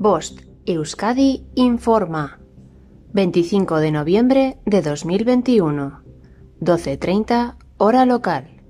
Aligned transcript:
Bost 0.00 0.42
Euskadi 0.64 1.44
informa. 1.56 2.38
25 3.14 3.78
de 3.78 3.90
noviembre 3.90 4.58
de 4.64 4.80
2021. 4.80 6.04
12.30 6.60 7.56
hora 7.78 8.06
local. 8.06 8.62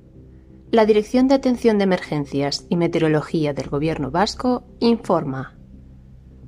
La 0.70 0.86
Dirección 0.86 1.28
de 1.28 1.34
Atención 1.34 1.76
de 1.76 1.84
Emergencias 1.84 2.64
y 2.70 2.76
Meteorología 2.76 3.52
del 3.52 3.68
Gobierno 3.68 4.10
Vasco 4.10 4.64
informa. 4.80 5.58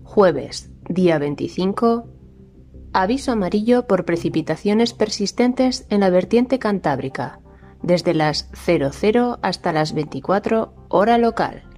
Jueves, 0.02 0.70
día 0.88 1.18
25. 1.18 2.08
Aviso 2.94 3.32
amarillo 3.32 3.86
por 3.86 4.06
precipitaciones 4.06 4.94
persistentes 4.94 5.84
en 5.90 6.00
la 6.00 6.08
vertiente 6.08 6.58
cantábrica, 6.58 7.40
desde 7.82 8.14
las 8.14 8.48
00 8.54 9.40
hasta 9.42 9.74
las 9.74 9.92
24 9.92 10.72
hora 10.88 11.18
local. 11.18 11.69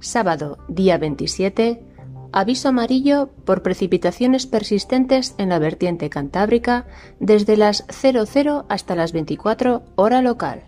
Sábado, 0.00 0.58
día 0.68 0.96
27. 0.96 1.82
Aviso 2.30 2.68
amarillo 2.68 3.30
por 3.44 3.62
precipitaciones 3.62 4.46
persistentes 4.46 5.34
en 5.38 5.48
la 5.48 5.58
vertiente 5.58 6.08
cantábrica 6.08 6.86
desde 7.18 7.56
las 7.56 7.84
00 7.90 8.66
hasta 8.68 8.94
las 8.94 9.12
24 9.12 9.82
hora 9.96 10.22
local. 10.22 10.62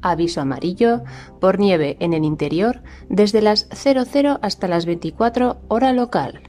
Aviso 0.00 0.40
amarillo 0.40 1.02
por 1.40 1.58
nieve 1.58 1.96
en 2.00 2.14
el 2.14 2.24
interior 2.24 2.82
desde 3.10 3.42
las 3.42 3.68
00 3.74 4.38
hasta 4.40 4.68
las 4.68 4.86
24 4.86 5.58
hora 5.68 5.92
local. 5.92 6.42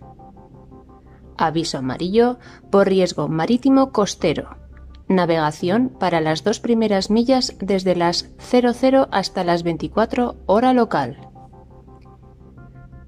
Aviso 1.37 1.79
amarillo 1.79 2.39
por 2.71 2.87
riesgo 2.87 3.27
marítimo 3.27 3.91
costero. 3.91 4.66
Navegación 5.09 5.95
para 5.97 6.19
las 6.19 6.43
dos 6.43 6.59
primeras 6.59 7.09
millas 7.09 7.55
desde 7.59 7.95
las 7.95 8.29
00 8.39 9.07
hasta 9.11 9.45
las 9.45 9.63
24 9.63 10.35
hora 10.47 10.73
local. 10.73 11.29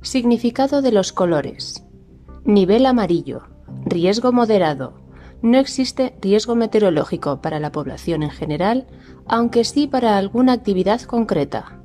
Significado 0.01 0.81
de 0.81 0.93
los 0.93 1.11
colores. 1.11 1.85
Nivel 2.45 2.85
amarillo. 2.85 3.43
Riesgo 3.83 4.31
moderado. 4.31 4.93
No 5.41 5.57
existe 5.57 6.15
riesgo 6.21 6.55
meteorológico 6.55 7.41
para 7.41 7.59
la 7.59 7.73
población 7.73 8.23
en 8.23 8.29
general, 8.29 8.87
aunque 9.27 9.65
sí 9.65 9.85
para 9.85 10.17
alguna 10.17 10.53
actividad 10.53 11.01
concreta. 11.01 11.81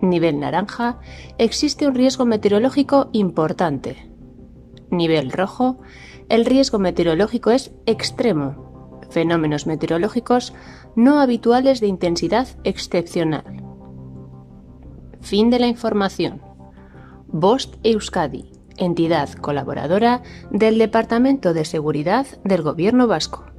Nivel 0.00 0.40
naranja. 0.40 1.00
Existe 1.36 1.86
un 1.86 1.94
riesgo 1.94 2.24
meteorológico 2.24 3.10
importante. 3.12 4.10
Nivel 4.90 5.30
rojo. 5.32 5.80
El 6.30 6.46
riesgo 6.46 6.78
meteorológico 6.78 7.50
es 7.50 7.72
extremo. 7.84 8.63
Fenómenos 9.14 9.68
meteorológicos 9.68 10.52
no 10.96 11.20
habituales 11.20 11.78
de 11.80 11.86
intensidad 11.86 12.48
excepcional. 12.64 13.44
Fin 15.20 15.50
de 15.50 15.60
la 15.60 15.68
información. 15.68 16.42
Bost 17.28 17.76
Euskadi, 17.84 18.50
entidad 18.76 19.30
colaboradora 19.34 20.24
del 20.50 20.78
Departamento 20.78 21.54
de 21.54 21.64
Seguridad 21.64 22.26
del 22.42 22.62
Gobierno 22.62 23.06
Vasco. 23.06 23.53